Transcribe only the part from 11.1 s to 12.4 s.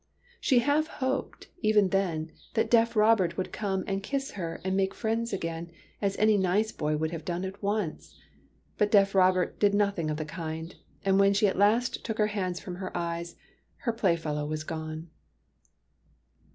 when she at last took her